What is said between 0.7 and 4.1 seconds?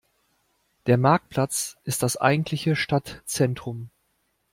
Der Marktplatz ist das eigentliche Stadtzentrum.